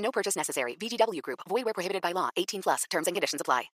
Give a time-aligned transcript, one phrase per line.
[0.00, 0.76] No purchase necessary.
[0.76, 1.40] VGW Group.
[1.48, 2.28] Void where prohibited by law.
[2.36, 2.84] 18 plus.
[2.90, 3.70] Terms and conditions apply.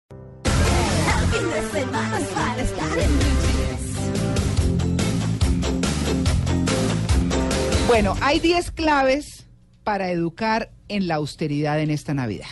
[7.86, 9.46] Bueno, hay 10 claves
[9.84, 12.46] para educar en la austeridad en esta Navidad.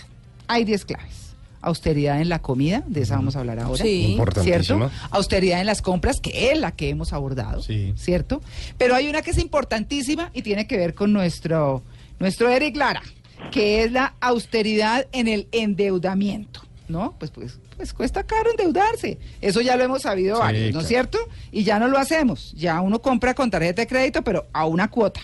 [0.48, 1.34] Hay 10 claves.
[1.60, 3.82] Austeridad en la comida, de esa vamos a hablar ahora.
[3.82, 4.18] Sí.
[4.42, 4.90] ¿Cierto?
[5.10, 7.62] Austeridad en las compras, que es la que hemos abordado.
[7.62, 7.94] Sí.
[7.96, 8.42] ¿Cierto?
[8.78, 11.82] Pero hay una que es importantísima y tiene que ver con nuestro,
[12.18, 13.02] nuestro Eric Lara,
[13.50, 16.60] que es la austeridad en el endeudamiento.
[16.88, 17.14] ¿No?
[17.18, 19.18] Pues, pues, pues cuesta caro endeudarse.
[19.40, 20.88] Eso ya lo hemos sabido Sí, varios, ¿no es claro.
[20.88, 21.18] cierto?
[21.50, 22.52] Y ya no lo hacemos.
[22.54, 25.20] Ya uno compra con tarjeta de crédito, pero a una cuota.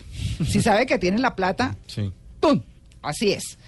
[0.47, 2.11] Si sabe que tiene la plata, Sí.
[2.41, 2.63] ¡pum!
[3.03, 3.59] Así es.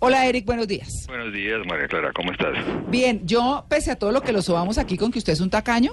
[0.00, 0.90] Hola Eric, buenos días.
[1.08, 2.52] Buenos días, María Clara, ¿cómo estás?
[2.90, 5.48] Bien, yo, pese a todo lo que lo sobamos aquí con que usted es un
[5.48, 5.92] tacaño,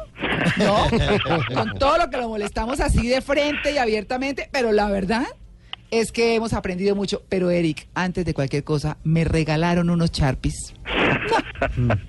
[0.57, 0.87] no,
[1.55, 5.25] con todo lo que lo molestamos así de frente y abiertamente, pero la verdad
[5.99, 7.23] es que hemos aprendido mucho.
[7.29, 10.73] Pero Eric, antes de cualquier cosa, me regalaron unos charpis.
[11.77, 11.95] No.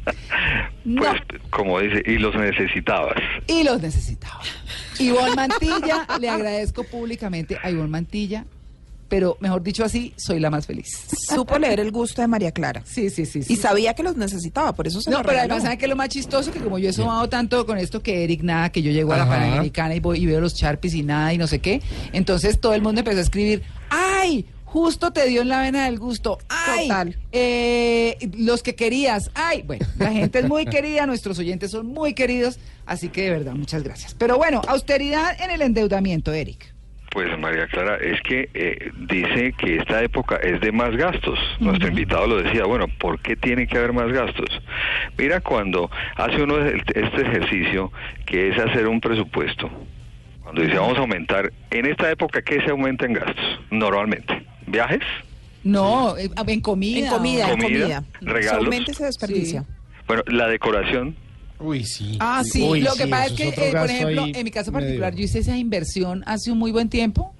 [0.85, 1.01] No.
[1.01, 3.17] Pues, como dice, y los necesitabas.
[3.47, 4.43] Y los necesitaba.
[4.99, 8.45] Ivonne Mantilla, le agradezco públicamente a Ivonne Mantilla,
[9.09, 11.07] pero mejor dicho así, soy la más feliz.
[11.35, 12.83] Supo leer el gusto de María Clara.
[12.87, 13.43] Sí, sí, sí.
[13.43, 13.53] sí.
[13.53, 15.43] Y sabía que los necesitaba, por eso se No, pero regaló.
[15.55, 16.51] además, ¿saben qué es lo más chistoso?
[16.53, 19.17] Que como yo he sumado tanto con esto que Eric nada, que yo llego a
[19.19, 19.33] la Ajá.
[19.35, 21.81] Panamericana y, voy, y veo los Sharpies y nada y no sé qué,
[22.13, 24.47] entonces todo el mundo empezó a escribir, ¡ay!
[24.65, 26.39] Justo te dio en la vena del gusto.
[26.49, 26.89] ¡Ay!
[26.89, 27.17] Total.
[27.31, 29.31] eh, los que querías.
[29.35, 29.63] ¡Ay!
[29.63, 33.53] Bueno, la gente es muy querida, nuestros oyentes son muy queridos, así que de verdad,
[33.53, 34.15] muchas gracias.
[34.19, 36.74] Pero bueno, austeridad en el endeudamiento, Eric.
[37.15, 41.39] Pues María Clara, es que eh, dice que esta época es de más gastos.
[41.61, 44.49] Nuestro invitado lo decía, bueno, ¿por qué tiene que haber más gastos?
[45.17, 47.93] Mira, cuando hace uno este ejercicio,
[48.27, 49.71] que es hacer un presupuesto,
[50.43, 53.61] cuando dice vamos a aumentar, en esta época, ¿qué se aumenta en gastos?
[53.71, 55.03] Normalmente, ¿viajes?
[55.63, 56.99] No, eh, en comida.
[56.99, 58.05] En comida, en Comida, comida.
[58.23, 58.51] regalos.
[58.51, 59.61] Se aumenta y se desperdicia.
[59.61, 59.67] Sí.
[60.09, 61.15] Bueno, la decoración,
[61.65, 62.17] Uy, sí.
[62.21, 64.71] Ah, sí, Uy, lo sí, que pasa es que, eh, por ejemplo, en mi caso
[64.73, 64.85] medio.
[64.87, 67.33] particular, yo hice esa inversión hace un muy buen tiempo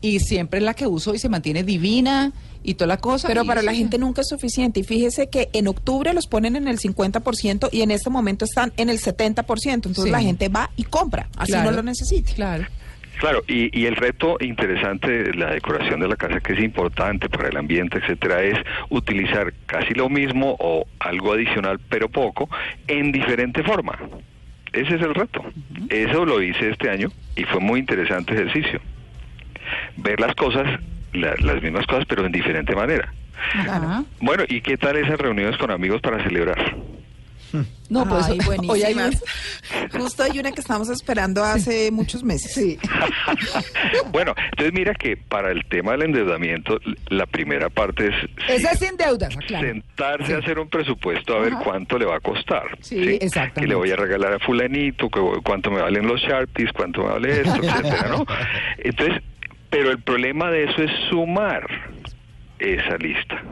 [0.00, 2.32] y siempre es la que uso y se mantiene divina
[2.62, 3.28] y toda la cosa.
[3.28, 4.80] Pero para la gente nunca es suficiente.
[4.80, 8.72] Y fíjese que en octubre los ponen en el 50% y en este momento están
[8.76, 9.88] en el 70%.
[9.88, 10.10] Entonces Sí.
[10.10, 11.70] la gente va y compra, así Claro.
[11.70, 12.32] no lo necesite.
[12.34, 12.66] Claro.
[13.20, 17.28] Claro, y, y el reto interesante de la decoración de la casa, que es importante
[17.28, 18.58] para el ambiente, etcétera, es
[18.88, 22.48] utilizar casi lo mismo o algo adicional, pero poco,
[22.88, 23.98] en diferente forma.
[24.72, 25.44] Ese es el reto.
[25.90, 28.80] Eso lo hice este año y fue muy interesante ejercicio.
[29.96, 30.80] Ver las cosas,
[31.12, 33.12] la- las mismas cosas, pero en diferente manera.
[33.54, 34.02] Ajá.
[34.20, 36.74] Bueno, ¿y qué tal esas reuniones con amigos para celebrar?
[37.88, 38.38] No, pues Ay,
[38.68, 39.22] hoy hay buenísimas.
[39.92, 42.52] un- Justo hay una que estamos esperando hace muchos meses.
[42.52, 42.78] Sí.
[44.12, 46.78] bueno, entonces mira que para el tema del endeudamiento,
[47.08, 48.14] la primera parte es...
[48.48, 49.66] Esa es sin deudas, claro.
[49.66, 52.62] sentarse a hacer un presupuesto a ver cuánto le va a costar.
[52.80, 53.60] Sí, exactamente.
[53.62, 57.08] Que le voy a regalar a fulanito, que- cuánto me valen los Sharpies, cuánto me
[57.12, 58.26] vale esto, etcétera, ¿no?
[58.78, 59.22] Entonces,
[59.70, 61.66] pero el problema de eso es sumar
[62.60, 63.42] esa lista.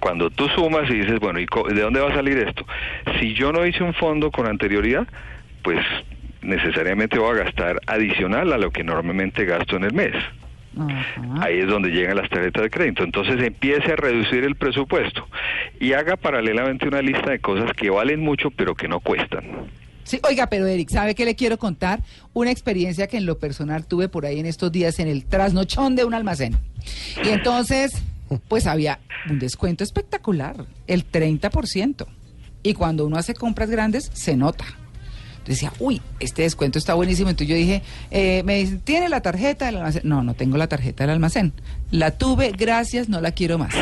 [0.00, 2.66] Cuando tú sumas y dices, bueno, ¿y de dónde va a salir esto?
[3.20, 5.06] Si yo no hice un fondo con anterioridad,
[5.62, 5.80] pues
[6.42, 10.14] necesariamente voy a gastar adicional a lo que normalmente gasto en el mes.
[11.40, 13.04] Ahí es donde llegan las tarjetas de crédito.
[13.04, 15.26] Entonces empiece a reducir el presupuesto
[15.80, 19.44] y haga paralelamente una lista de cosas que valen mucho pero que no cuestan.
[20.02, 22.00] Sí, oiga, pero Eric, ¿sabe qué le quiero contar?
[22.34, 25.96] Una experiencia que en lo personal tuve por ahí en estos días en el trasnochón
[25.96, 26.58] de un almacén.
[27.24, 28.02] Y entonces,
[28.48, 32.06] pues había un descuento espectacular, el 30%.
[32.62, 34.64] Y cuando uno hace compras grandes, se nota.
[35.46, 37.28] Decía, uy, este descuento está buenísimo.
[37.28, 40.02] Entonces yo dije, eh, me dicen, ¿tiene la tarjeta del almacén?
[40.04, 41.52] No, no tengo la tarjeta del almacén.
[41.90, 43.74] La tuve, gracias, no la quiero más.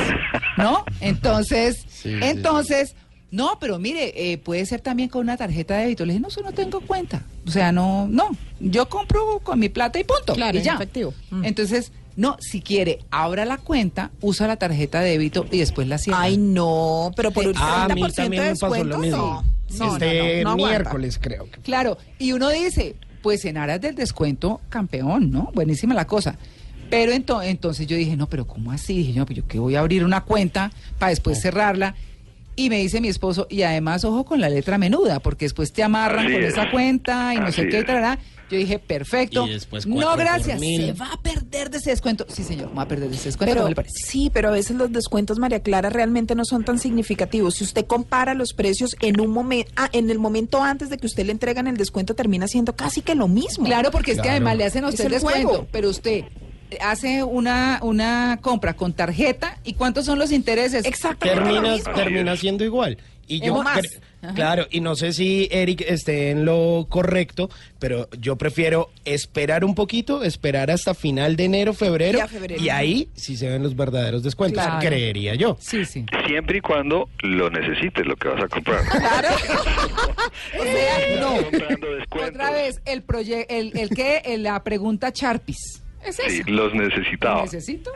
[0.58, 0.84] ¿No?
[1.00, 2.96] Entonces, Sí, sí, entonces,
[3.30, 6.04] no, pero mire, eh, puede ser también con una tarjeta de débito.
[6.04, 7.22] Le dije, no, eso no tengo cuenta.
[7.46, 8.30] O sea, no, no.
[8.58, 10.34] Yo compro con mi plata y punto.
[10.34, 10.74] Claro, y ya.
[10.74, 11.14] efectivo.
[11.30, 11.44] Mm.
[11.44, 15.98] Entonces, no, si quiere, abra la cuenta, usa la tarjeta de débito y después la
[15.98, 16.20] cierra.
[16.22, 18.98] Ay, no, pero por un 30% Ah, a mí de también me pasó descuento, lo
[18.98, 19.16] mismo.
[19.16, 19.52] no.
[19.78, 20.68] No, no, este no, no aguanta.
[20.78, 21.60] miércoles, creo que.
[21.62, 25.50] Claro, y uno dice, pues en aras del descuento, campeón, ¿no?
[25.54, 26.36] Buenísima la cosa.
[26.90, 28.98] Pero ento- entonces yo dije, no, pero ¿cómo así?
[28.98, 31.94] Dije, no, pues yo que voy a abrir una cuenta para después cerrarla.
[32.54, 35.82] Y me dice mi esposo, y además, ojo con la letra menuda, porque después te
[35.82, 36.52] amarran Así con es.
[36.52, 38.18] esa cuenta y no sé qué, tarará.
[38.50, 39.46] Yo dije, perfecto.
[39.46, 40.60] Y después no, gracias.
[40.60, 42.26] Se va a perder de ese descuento.
[42.28, 43.50] Sí, señor, va a perder de ese descuento.
[43.54, 43.94] Pero, ¿no le parece?
[44.04, 47.54] sí, pero a veces los descuentos, María Clara, realmente no son tan significativos.
[47.54, 51.24] Si usted compara los precios en un momento, en el momento antes de que usted
[51.24, 53.64] le entregan el descuento, termina siendo casi que lo mismo.
[53.64, 55.66] Claro, porque es que además le hacen a Es usted el descuento, juego.
[55.72, 56.24] pero usted
[56.80, 60.84] hace una, una compra con tarjeta y ¿cuántos son los intereses?
[60.84, 61.40] Exactamente.
[61.40, 61.92] lo termina, mismo.
[61.94, 62.98] termina siendo igual.
[63.28, 63.62] Y yo
[64.34, 67.48] claro, y no sé si Eric esté en lo correcto,
[67.78, 72.18] pero yo prefiero esperar un poquito, esperar hasta final de enero, febrero,
[72.58, 74.86] y ahí sí se ven los verdaderos descuentos, Claro.
[74.86, 75.56] creería yo.
[75.60, 76.04] Sí, sí.
[76.26, 78.80] Siempre y cuando lo necesites, lo que vas a comprar.
[78.90, 79.28] Claro.
[80.58, 82.26] O sea, no.
[82.26, 83.02] Otra vez, el
[83.48, 85.82] el, el que, el- la pregunta Charpis.
[86.04, 86.50] Es Sí, eso.
[86.50, 87.42] los ¿Lo necesitaba.
[87.42, 87.90] necesito?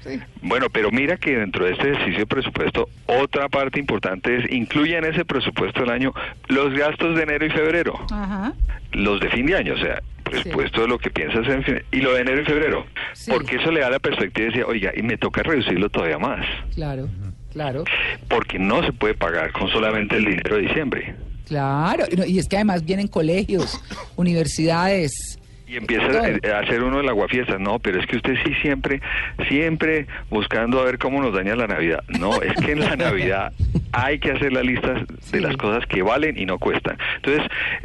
[0.00, 0.18] Sí.
[0.42, 4.96] Bueno, pero mira que dentro de este ejercicio de presupuesto, otra parte importante es incluye
[4.96, 6.12] en ese presupuesto del año
[6.48, 8.54] los gastos de enero y febrero, Ajá.
[8.92, 12.00] los de fin de año, o sea, presupuesto de lo que piensas en fin, y
[12.00, 13.30] lo de enero y febrero, Sí.
[13.30, 16.44] porque eso le da la perspectiva de decir, oiga, y me toca reducirlo todavía más,
[16.74, 17.08] Claro,
[17.52, 17.84] claro,
[18.28, 21.14] porque no se puede pagar con solamente el dinero de diciembre.
[21.46, 22.04] claro.
[22.26, 23.80] Y es que además vienen colegios,
[24.16, 25.37] universidades.
[25.68, 26.22] Y empieza Todo.
[26.22, 27.60] a a hacer uno el aguafiestas.
[27.60, 29.00] No, pero es que usted sí siempre,
[29.48, 32.02] siempre buscando a ver cómo nos daña la Navidad.
[32.18, 33.52] No, es que en la Navidad
[33.92, 35.40] hay que hacer la lista de Sí.
[35.40, 36.96] las cosas que valen y no cuestan.
[37.16, 37.42] Entonces,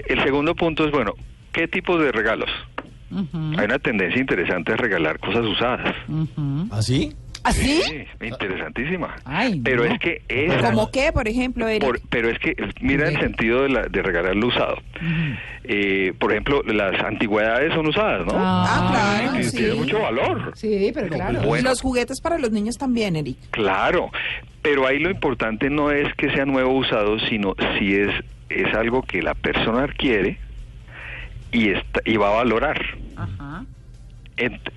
[0.07, 1.13] el segundo punto es, bueno,
[1.51, 2.49] ¿qué tipos de regalos?
[3.11, 5.95] Hay una tendencia interesante a regalar cosas usadas.
[6.07, 6.67] ujú.
[6.71, 7.13] ¿Ah, sí?
[7.43, 7.81] ¿Así?
[7.83, 9.15] Sí, interesantísima.
[9.25, 9.91] Ay, pero no.
[9.93, 11.83] es que esa- ¿Cómo qué, por ejemplo, Eric?
[11.83, 14.77] por- pero es que mira el sentido de, la, de regalar lo usado.
[15.65, 18.33] Eh, por ejemplo, las antigüedades son usadas, ¿no?
[18.35, 19.57] Ah, claro, Tiene- sí.
[19.57, 20.51] Tiene mucho valor.
[20.55, 21.41] Sí, pero claro.
[21.41, 21.69] Bueno.
[21.69, 23.37] Los juguetes para los niños también, Eric.
[23.51, 24.09] Claro,
[24.61, 28.09] pero ahí lo importante no es que sea nuevo o usado, sino si es,
[28.49, 30.37] es algo que la persona quiere
[31.51, 32.81] y, está, y va a valorar.
[33.15, 33.65] Ajá.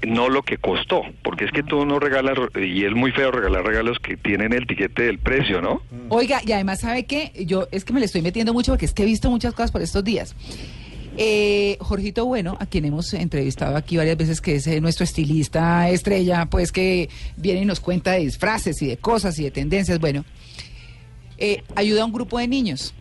[0.07, 3.65] No lo que costó, porque es que tú no regalas, y es muy feo regalar
[3.65, 5.83] regalos que tienen el tiquete del precio, ¿no?
[6.09, 7.33] Oiga, y además, ¿sabe qué?
[7.47, 9.73] Yo es que me le estoy metiendo mucho porque es que he visto muchas cosas
[9.73, 10.35] por estos días.
[11.19, 15.89] Eh, Jorgito Bueno, a quien hemos entrevistado aquí varias veces, que es eh, nuestro estilista
[15.89, 19.99] estrella, pues que viene y nos cuenta de disfraces y de cosas y de tendencias.
[19.99, 20.25] Bueno,
[21.39, 22.95] eh, ayuda a un grupo de niños.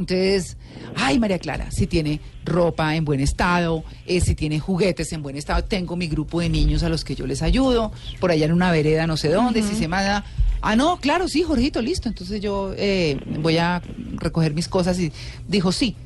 [0.00, 0.56] Entonces,
[0.96, 5.36] ay María Clara, si tiene ropa en buen estado, eh, si tiene juguetes en buen
[5.36, 8.52] estado, tengo mi grupo de niños a los que yo les ayudo, por allá en
[8.52, 10.24] una vereda no sé dónde, si se manda,
[10.62, 13.82] ah no, claro, sí, Jorgito, listo, entonces yo eh, voy a
[14.16, 15.12] recoger mis cosas y
[15.46, 15.96] dijo, sí,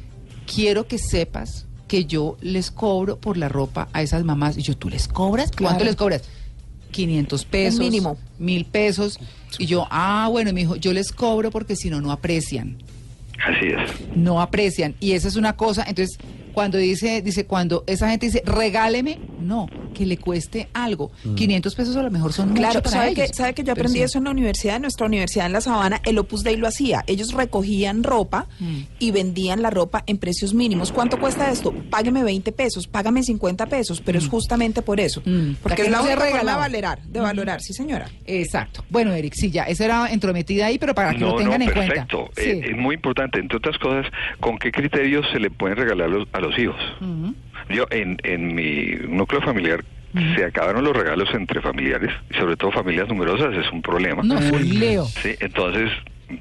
[0.52, 4.56] quiero que sepas que yo les cobro por la ropa a esas mamás.
[4.56, 5.50] Y yo, ¿tú les cobras?
[5.50, 5.84] ¿Cuánto Claro.
[5.84, 6.22] les cobras?
[6.92, 7.78] 500 pesos.
[7.78, 8.16] mínimo.
[8.38, 9.18] Mil pesos.
[9.58, 12.78] Y yo, ah, bueno, y me dijo, yo les cobro porque si no, no aprecian
[13.46, 14.16] Así es.
[14.16, 14.94] no aprecian.
[15.00, 16.18] Y esa es una cosa, entonces,
[16.52, 21.10] cuando dice, dice, cuando esa gente dice, regáleme, no, que le cueste algo.
[21.36, 23.28] 500 pesos a lo mejor son Claro, mucho para ¿sabe ellos.
[23.30, 24.02] que, ¿sabe que yo aprendí sí.
[24.04, 26.00] eso en la universidad, en nuestra universidad en La Sabana?
[26.04, 27.02] El Opus Dei lo hacía.
[27.06, 28.80] Ellos recogían ropa Mm.
[28.98, 30.92] y vendían la ropa en precios mínimos.
[30.92, 31.72] ¿Cuánto cuesta esto?
[31.90, 35.22] Págame 20 pesos, págame 50 pesos, pero es justamente por eso.
[35.24, 35.52] Mm.
[35.62, 38.08] Porque que es la única forma de valorar, de valorar, sí señora.
[38.26, 38.84] Exacto.
[38.90, 42.24] Bueno, Eric, sí, ya, esa era entrometida ahí, pero para que lo tengan en perfecto.
[42.34, 42.40] cuenta.
[42.42, 42.70] Eh, Sí.
[42.70, 44.06] es muy importante, entre otras cosas,
[44.40, 46.76] con qué criterios se le pueden regalar los- a los hijos.
[47.68, 49.84] Yo, en, en mi núcleo familiar,
[50.36, 54.22] se acabaron los regalos entre familiares, y sobre todo familias numerosas, es un problema.
[54.22, 55.04] No, fue un Leo.
[55.06, 55.90] Sí, entonces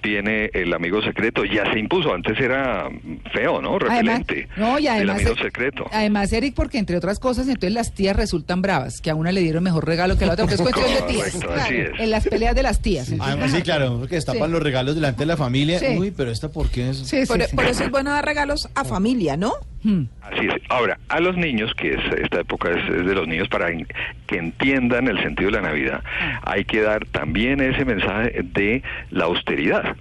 [0.02, 2.88] viene el amigo secreto, ya se impuso, antes era
[3.34, 3.76] feo, ¿no?
[3.90, 4.48] Además, Repelente.
[4.58, 5.86] no, y el además, amigo eh, secreto.
[5.92, 9.42] además, Eric, porque entre otras cosas, entonces las tías resultan bravas, que a una le
[9.42, 11.32] dieron mejor regalo que a la otra, porque es cuestión de tías.
[11.34, 12.00] Correcto, así es.
[12.00, 13.12] En las peleas de las tías.
[13.20, 14.52] Además, sí, claro, que destapan Sí.
[14.54, 15.80] los regalos delante de la familia.
[15.80, 15.98] Sí.
[15.98, 16.98] Uy, pero esta, ¿por qué es?
[17.00, 17.56] Sí, sí, Por, sí.
[17.56, 19.54] por eso es bueno dar regalos a familia, ¿no?
[19.84, 20.04] Hmm.
[20.22, 20.54] Así es.
[20.70, 23.86] Ahora, a los niños, que es, esta época es, es de los niños, para en-
[24.28, 26.40] que entiendan el sentido de la Navidad, Ah.
[26.46, 29.96] hay que dar también ese mensaje de la austeridad.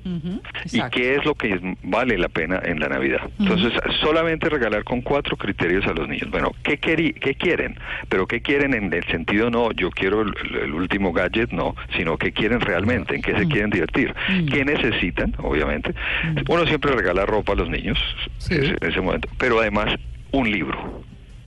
[0.72, 3.20] ¿Y qué es lo que vale la pena en la Navidad?
[3.40, 6.30] Entonces, solamente regalar con cuatro criterios a los niños.
[6.30, 7.76] Bueno, ¿qué, qué quieren?
[8.08, 12.16] Pero ¿qué quieren en el sentido no, yo quiero el, el último gadget, no, sino
[12.16, 14.14] qué quieren realmente, en qué se quieren divertir,
[14.50, 15.92] qué necesitan, obviamente.
[16.48, 17.98] Uno siempre regala ropa a los niños
[18.38, 18.54] Sí.
[18.54, 19.71] ese- en ese momento, pero además
[20.32, 21.02] un libro.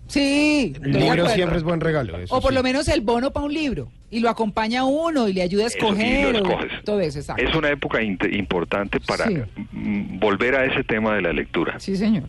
[0.08, 1.30] Sí, El libro acuerdo.
[1.30, 2.18] siempre es buen regalo.
[2.20, 2.56] eso O por sí.
[2.56, 3.90] lo menos el bono para un libro.
[4.12, 6.82] Y lo acompaña a uno y le ayuda a Eso, y escoger.
[6.84, 7.44] todo eso, exacto.
[7.44, 9.38] Es una época importante para Sí.
[9.72, 11.80] mm, volver a ese tema de la lectura.
[11.80, 12.24] Sí, señor.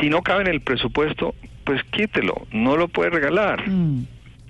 [0.00, 3.68] Si no cabe en el presupuesto, pues quítelo, no lo puede regalar.
[3.68, 4.06] Mm.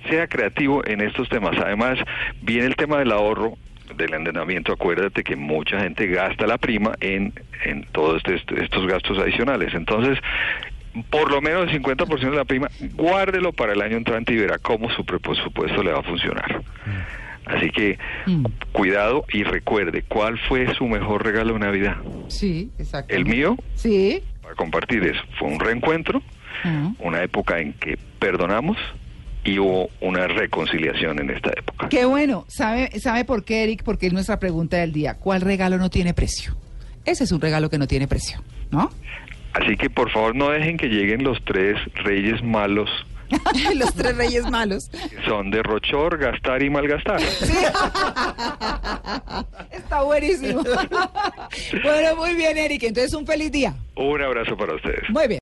[0.08, 1.54] sea creativo en estos temas.
[1.62, 1.98] Además,
[2.40, 3.58] viene el tema del ahorro
[3.98, 9.18] del endeudamiento, acuérdate que mucha gente gasta la prima en, en todos este- estos gastos
[9.18, 9.74] adicionales.
[9.74, 10.18] Entonces,
[11.10, 14.58] por lo menos el 50% de la prima, guárdelo para el año entrante y verá
[14.58, 16.62] cómo su presupuesto le va a funcionar.
[17.44, 18.44] Así que Mm.
[18.72, 21.96] cuidado y recuerde, ¿cuál fue su mejor regalo de Navidad?
[22.28, 23.14] Sí, exacto.
[23.14, 24.22] El mío, Sí.
[24.42, 26.22] para compartir eso, fue un reencuentro,
[26.64, 26.90] Ah.
[26.98, 28.76] una época en que perdonamos
[29.44, 31.88] y hubo una reconciliación en esta época.
[31.88, 32.44] Qué bueno.
[32.48, 33.82] ¿Sabe, ¿Sabe por qué, Eric?
[33.82, 35.14] Porque es nuestra pregunta del día.
[35.14, 36.56] ¿Cuál regalo no tiene precio?
[37.04, 38.90] Ese es un regalo que no tiene precio, ¿no?
[39.54, 42.90] Así que por favor no dejen que lleguen los tres reyes malos
[43.74, 44.90] Los tres reyes malos.
[45.26, 47.20] son derrochor, gastar y malgastar.
[49.70, 50.62] Está buenísimo.
[51.82, 52.84] bueno, muy bien, Eric.
[52.84, 53.74] Entonces, un feliz día.
[53.96, 55.08] Un abrazo para ustedes.
[55.10, 55.36] Muy bien.